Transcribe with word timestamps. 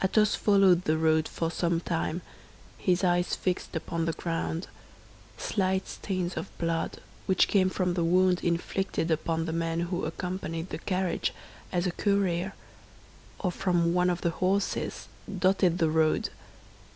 Athos 0.00 0.36
followed 0.36 0.84
the 0.84 0.96
road 0.96 1.26
for 1.26 1.50
some 1.50 1.80
time, 1.80 2.22
his 2.78 3.02
eyes 3.02 3.34
fixed 3.34 3.74
upon 3.74 4.04
the 4.04 4.12
ground; 4.12 4.68
slight 5.36 5.88
stains 5.88 6.36
of 6.36 6.56
blood, 6.58 7.00
which 7.26 7.48
came 7.48 7.68
from 7.68 7.94
the 7.94 8.04
wound 8.04 8.38
inflicted 8.44 9.10
upon 9.10 9.46
the 9.46 9.52
man 9.52 9.80
who 9.80 10.04
accompanied 10.04 10.70
the 10.70 10.78
carriage 10.78 11.34
as 11.72 11.88
a 11.88 11.90
courier, 11.90 12.54
or 13.40 13.50
from 13.50 13.92
one 13.92 14.10
of 14.10 14.20
the 14.20 14.30
horses, 14.38 15.08
dotted 15.40 15.78
the 15.78 15.90
road. 15.90 16.28